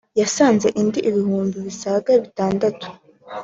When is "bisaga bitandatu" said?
1.65-2.87